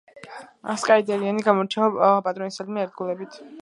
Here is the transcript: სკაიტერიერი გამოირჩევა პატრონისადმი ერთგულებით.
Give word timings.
სკაიტერიერი 0.85 1.45
გამოირჩევა 1.51 2.13
პატრონისადმი 2.31 2.87
ერთგულებით. 2.87 3.45